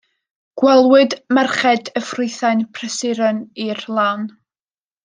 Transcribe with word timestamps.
Gwelwyd 0.61 1.13
merched 1.39 1.93
y 2.01 2.03
ffrwythau'n 2.09 2.67
prysuro 2.79 3.31
i'r 3.67 3.87
lan. 4.01 4.27